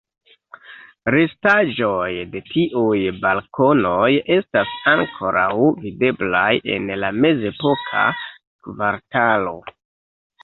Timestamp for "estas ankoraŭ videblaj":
4.37-6.49